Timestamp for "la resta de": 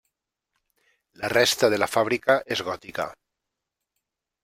1.21-1.81